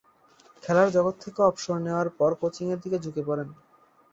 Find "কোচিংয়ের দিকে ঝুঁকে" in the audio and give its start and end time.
2.41-3.21